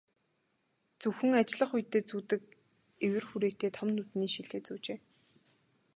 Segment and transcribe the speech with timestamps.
[0.99, 2.41] Зөвхөн ажиллах үедээ зүүдэг
[3.05, 4.99] эвэр хүрээтэй том нүдний шилээ зүүжээ.